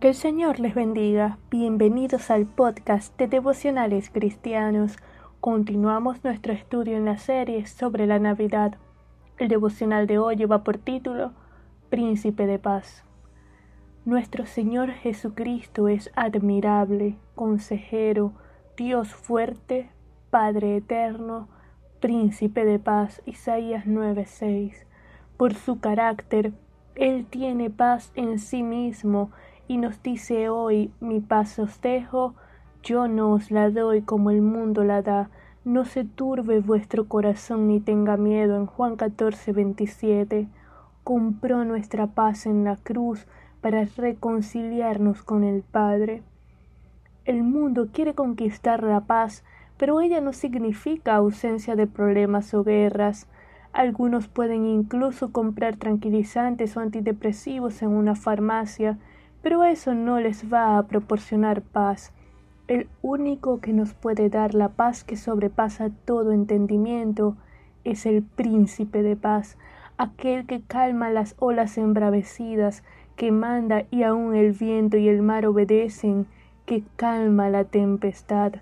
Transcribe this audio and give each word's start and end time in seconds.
Que 0.00 0.08
el 0.08 0.14
Señor 0.14 0.60
les 0.60 0.74
bendiga. 0.74 1.36
Bienvenidos 1.50 2.30
al 2.30 2.46
podcast 2.46 3.14
de 3.18 3.28
Devocionales 3.28 4.08
Cristianos. 4.08 4.96
Continuamos 5.40 6.24
nuestro 6.24 6.54
estudio 6.54 6.96
en 6.96 7.04
la 7.04 7.18
serie 7.18 7.66
sobre 7.66 8.06
la 8.06 8.18
Navidad. 8.18 8.76
El 9.36 9.48
devocional 9.48 10.06
de 10.06 10.18
hoy 10.18 10.36
lleva 10.36 10.64
por 10.64 10.78
título 10.78 11.32
Príncipe 11.90 12.46
de 12.46 12.58
Paz. 12.58 13.04
Nuestro 14.06 14.46
Señor 14.46 14.90
Jesucristo 14.92 15.86
es 15.86 16.10
admirable, 16.16 17.18
consejero, 17.34 18.32
Dios 18.78 19.08
fuerte, 19.08 19.90
Padre 20.30 20.78
eterno, 20.78 21.48
Príncipe 22.00 22.64
de 22.64 22.78
paz. 22.78 23.20
Isaías 23.26 23.84
9:6. 23.84 24.86
Por 25.36 25.52
su 25.52 25.78
carácter, 25.78 26.54
Él 26.94 27.26
tiene 27.26 27.68
paz 27.68 28.12
en 28.14 28.38
sí 28.38 28.62
mismo 28.62 29.30
y 29.70 29.76
nos 29.76 30.02
dice 30.02 30.48
hoy, 30.48 30.90
mi 30.98 31.20
paz 31.20 31.60
os 31.60 31.80
dejo, 31.80 32.34
yo 32.82 33.06
no 33.06 33.30
os 33.30 33.52
la 33.52 33.70
doy 33.70 34.02
como 34.02 34.32
el 34.32 34.42
mundo 34.42 34.82
la 34.82 35.00
da. 35.00 35.30
No 35.64 35.84
se 35.84 36.02
turbe 36.02 36.58
vuestro 36.58 37.06
corazón 37.06 37.68
ni 37.68 37.78
tenga 37.78 38.16
miedo. 38.16 38.56
En 38.56 38.66
Juan 38.66 38.96
14, 38.96 39.52
27, 39.52 40.48
compró 41.04 41.64
nuestra 41.64 42.08
paz 42.08 42.46
en 42.46 42.64
la 42.64 42.78
cruz 42.78 43.28
para 43.60 43.84
reconciliarnos 43.84 45.22
con 45.22 45.44
el 45.44 45.62
Padre. 45.62 46.24
El 47.24 47.44
mundo 47.44 47.90
quiere 47.92 48.14
conquistar 48.14 48.82
la 48.82 49.02
paz, 49.02 49.44
pero 49.76 50.00
ella 50.00 50.20
no 50.20 50.32
significa 50.32 51.14
ausencia 51.14 51.76
de 51.76 51.86
problemas 51.86 52.54
o 52.54 52.64
guerras. 52.64 53.28
Algunos 53.72 54.26
pueden 54.26 54.66
incluso 54.66 55.30
comprar 55.30 55.76
tranquilizantes 55.76 56.76
o 56.76 56.80
antidepresivos 56.80 57.82
en 57.82 57.90
una 57.90 58.16
farmacia, 58.16 58.98
pero 59.42 59.64
eso 59.64 59.94
no 59.94 60.20
les 60.20 60.52
va 60.52 60.78
a 60.78 60.82
proporcionar 60.86 61.62
paz. 61.62 62.12
El 62.68 62.88
único 63.02 63.60
que 63.60 63.72
nos 63.72 63.94
puede 63.94 64.28
dar 64.28 64.54
la 64.54 64.68
paz 64.68 65.02
que 65.02 65.16
sobrepasa 65.16 65.90
todo 66.04 66.32
entendimiento 66.32 67.36
es 67.84 68.06
el 68.06 68.22
príncipe 68.22 69.02
de 69.02 69.16
paz, 69.16 69.56
aquel 69.96 70.46
que 70.46 70.62
calma 70.62 71.10
las 71.10 71.34
olas 71.38 71.78
embravecidas, 71.78 72.84
que 73.16 73.32
manda 73.32 73.84
y 73.90 74.02
aun 74.02 74.34
el 74.34 74.52
viento 74.52 74.96
y 74.96 75.08
el 75.08 75.22
mar 75.22 75.46
obedecen, 75.46 76.26
que 76.66 76.84
calma 76.96 77.50
la 77.50 77.64
tempestad. 77.64 78.54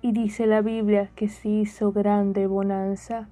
Y 0.00 0.12
dice 0.12 0.46
la 0.46 0.62
Biblia 0.62 1.10
que 1.14 1.28
se 1.28 1.48
hizo 1.48 1.92
grande 1.92 2.46
bonanza. 2.46 3.28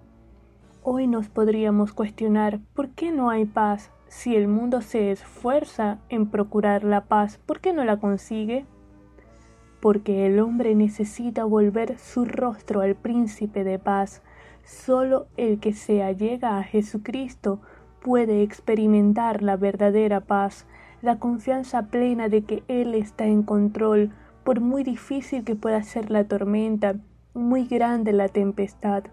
Hoy 0.82 1.08
nos 1.08 1.28
podríamos 1.28 1.92
cuestionar 1.92 2.60
por 2.74 2.90
qué 2.90 3.10
no 3.10 3.28
hay 3.28 3.44
paz 3.44 3.90
si 4.10 4.34
el 4.34 4.48
mundo 4.48 4.82
se 4.82 5.12
esfuerza 5.12 6.00
en 6.08 6.26
procurar 6.26 6.82
la 6.82 7.04
paz, 7.04 7.38
¿por 7.46 7.60
qué 7.60 7.72
no 7.72 7.84
la 7.84 7.98
consigue? 7.98 8.66
Porque 9.80 10.26
el 10.26 10.40
hombre 10.40 10.74
necesita 10.74 11.44
volver 11.44 11.96
su 11.96 12.24
rostro 12.24 12.80
al 12.80 12.96
príncipe 12.96 13.62
de 13.62 13.78
paz. 13.78 14.20
Solo 14.64 15.28
el 15.36 15.60
que 15.60 15.72
se 15.72 16.02
allega 16.02 16.58
a 16.58 16.64
Jesucristo 16.64 17.60
puede 18.02 18.42
experimentar 18.42 19.42
la 19.42 19.56
verdadera 19.56 20.20
paz, 20.20 20.66
la 21.02 21.20
confianza 21.20 21.86
plena 21.86 22.28
de 22.28 22.42
que 22.42 22.64
Él 22.66 22.96
está 22.96 23.26
en 23.26 23.44
control, 23.44 24.10
por 24.42 24.60
muy 24.60 24.82
difícil 24.82 25.44
que 25.44 25.54
pueda 25.54 25.84
ser 25.84 26.10
la 26.10 26.24
tormenta, 26.24 26.96
muy 27.32 27.64
grande 27.64 28.12
la 28.12 28.28
tempestad. 28.28 29.04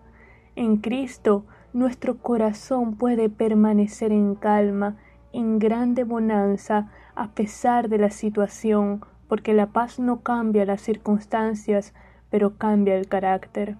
En 0.56 0.78
Cristo 0.78 1.46
nuestro 1.78 2.18
corazón 2.18 2.96
puede 2.96 3.30
permanecer 3.30 4.12
en 4.12 4.34
calma, 4.34 4.98
en 5.32 5.60
grande 5.60 6.04
bonanza, 6.04 6.90
a 7.14 7.28
pesar 7.30 7.88
de 7.88 8.00
la 8.00 8.10
situación, 8.10 9.02
porque 9.28 9.54
la 9.54 9.68
paz 9.68 10.00
no 10.00 10.22
cambia 10.22 10.66
las 10.66 10.82
circunstancias, 10.82 11.94
pero 12.32 12.58
cambia 12.58 12.96
el 12.96 13.08
carácter. 13.08 13.78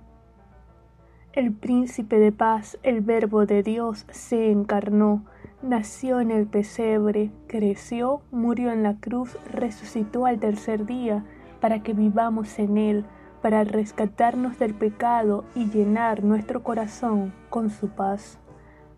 El 1.34 1.52
príncipe 1.54 2.20
de 2.20 2.32
paz, 2.32 2.78
el 2.84 3.02
verbo 3.02 3.48
de 3.48 3.64
Dios, 3.64 4.06
se 4.12 4.52
encarnó, 4.52 5.26
nació 5.64 6.20
en 6.20 6.30
el 6.30 6.46
pesebre, 6.46 7.32
creció, 7.48 8.22
murió 8.30 8.72
en 8.72 8.84
la 8.84 8.98
cruz, 8.98 9.38
resucitó 9.52 10.28
al 10.28 10.40
tercer 10.40 10.86
día, 10.86 11.26
para 11.60 11.82
que 11.82 11.94
vivamos 11.94 12.60
en 12.60 12.78
él, 12.78 13.06
para 13.42 13.64
rescatarnos 13.64 14.60
del 14.60 14.74
pecado 14.74 15.46
y 15.56 15.70
llenar 15.70 16.24
nuestro 16.24 16.64
corazón 16.64 17.34
con 17.50 17.70
su 17.70 17.90
paz. 17.90 18.40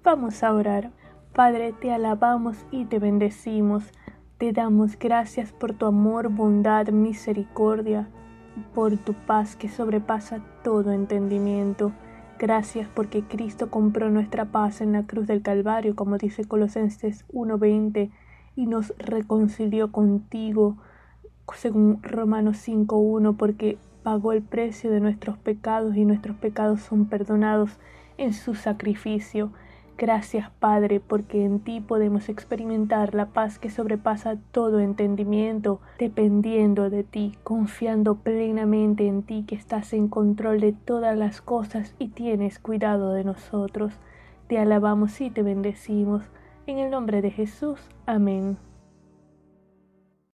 Vamos 0.03 0.43
a 0.43 0.53
orar. 0.53 0.91
Padre, 1.33 1.73
te 1.73 1.91
alabamos 1.91 2.57
y 2.71 2.85
te 2.85 2.99
bendecimos. 2.99 3.91
Te 4.37 4.53
damos 4.53 4.97
gracias 4.97 5.51
por 5.51 5.73
tu 5.73 5.85
amor, 5.85 6.29
bondad, 6.29 6.87
misericordia, 6.89 8.07
por 8.73 8.97
tu 8.97 9.13
paz 9.13 9.55
que 9.55 9.69
sobrepasa 9.69 10.39
todo 10.63 10.91
entendimiento. 10.91 11.91
Gracias 12.39 12.87
porque 12.87 13.23
Cristo 13.23 13.69
compró 13.69 14.09
nuestra 14.09 14.45
paz 14.45 14.79
en 14.79 14.93
la 14.93 15.05
cruz 15.05 15.27
del 15.27 15.41
Calvario, 15.41 15.93
como 15.95 16.17
dice 16.17 16.45
Colosenses 16.45 17.25
1:20, 17.33 18.11
y 18.55 18.65
nos 18.65 18.93
reconcilió 18.97 19.91
contigo, 19.91 20.77
según 21.53 22.01
Romanos 22.01 22.57
5:1, 22.57 23.35
porque 23.35 23.77
pagó 24.03 24.33
el 24.33 24.41
precio 24.41 24.91
de 24.91 24.99
nuestros 24.99 25.37
pecados 25.37 25.95
y 25.95 26.05
nuestros 26.05 26.37
pecados 26.37 26.81
son 26.81 27.05
perdonados 27.05 27.77
en 28.17 28.33
su 28.33 28.55
sacrificio. 28.55 29.51
Gracias 29.97 30.49
Padre, 30.59 31.01
porque 31.01 31.43
en 31.43 31.59
ti 31.59 31.81
podemos 31.81 32.29
experimentar 32.29 33.13
la 33.13 33.27
paz 33.27 33.59
que 33.59 33.69
sobrepasa 33.69 34.37
todo 34.51 34.79
entendimiento, 34.79 35.81
dependiendo 35.97 36.89
de 36.89 37.03
ti, 37.03 37.37
confiando 37.43 38.15
plenamente 38.15 39.07
en 39.07 39.23
ti 39.23 39.43
que 39.45 39.55
estás 39.55 39.91
en 39.91 40.07
control 40.07 40.61
de 40.61 40.71
todas 40.71 41.17
las 41.17 41.41
cosas 41.41 41.95
y 41.99 42.07
tienes 42.07 42.59
cuidado 42.59 43.11
de 43.11 43.25
nosotros. 43.25 43.93
Te 44.47 44.57
alabamos 44.57 45.19
y 45.19 45.29
te 45.29 45.43
bendecimos. 45.43 46.23
En 46.65 46.77
el 46.79 46.91
nombre 46.91 47.21
de 47.21 47.31
Jesús. 47.31 47.79
Amén. 48.05 48.68